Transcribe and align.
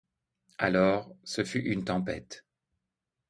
Alors, 0.57 1.15
ce 1.23 1.43
fut 1.43 1.59
une 1.61 1.83
tempête. 1.85 2.43